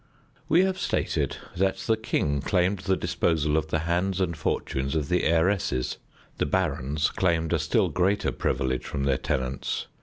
[0.49, 5.11] We have stated that the king claimed the disposal of the hands and fortunes of
[5.13, 5.99] heiresses:
[6.39, 9.85] the barons claimed a still greater privilege from their tenants.